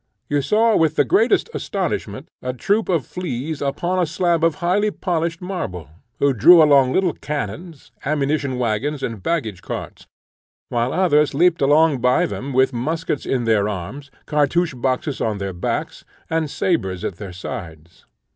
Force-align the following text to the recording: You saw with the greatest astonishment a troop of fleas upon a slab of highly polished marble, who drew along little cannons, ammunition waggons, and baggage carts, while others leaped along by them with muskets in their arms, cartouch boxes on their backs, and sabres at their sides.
You 0.29 0.41
saw 0.41 0.75
with 0.75 0.95
the 0.95 1.05
greatest 1.05 1.47
astonishment 1.53 2.27
a 2.41 2.53
troop 2.53 2.89
of 2.89 3.05
fleas 3.05 3.61
upon 3.61 3.99
a 3.99 4.07
slab 4.07 4.43
of 4.43 4.55
highly 4.55 4.89
polished 4.89 5.43
marble, 5.43 5.89
who 6.17 6.33
drew 6.33 6.59
along 6.63 6.91
little 6.91 7.13
cannons, 7.13 7.91
ammunition 8.03 8.57
waggons, 8.57 9.03
and 9.03 9.21
baggage 9.21 9.61
carts, 9.61 10.07
while 10.69 10.91
others 10.91 11.35
leaped 11.35 11.61
along 11.61 11.99
by 12.01 12.25
them 12.25 12.51
with 12.51 12.73
muskets 12.73 13.27
in 13.27 13.43
their 13.43 13.69
arms, 13.69 14.09
cartouch 14.25 14.73
boxes 14.75 15.21
on 15.21 15.37
their 15.37 15.53
backs, 15.53 16.03
and 16.31 16.49
sabres 16.49 17.05
at 17.05 17.17
their 17.17 17.31
sides. 17.31 18.05